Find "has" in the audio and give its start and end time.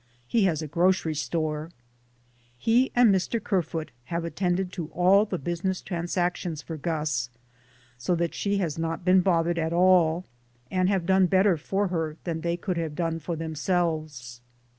0.45-0.63, 8.57-8.79